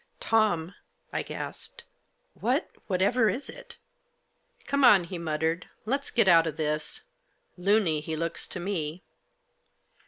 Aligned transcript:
"Tom," 0.19 0.73
I 1.13 1.21
gasped," 1.21 1.83
what— 2.33 2.71
whatever 2.87 3.29
is 3.29 3.51
it?"" 3.51 3.77
Come 4.65 4.83
on," 4.83 5.03
he 5.03 5.19
muttered." 5.19 5.67
Let's 5.85 6.09
get 6.09 6.27
out 6.27 6.47
of 6.47 6.57
this. 6.57 7.03
Looney, 7.55 8.01
he 8.01 8.15
looks 8.15 8.47
to 8.47 8.59
me." 8.59 9.03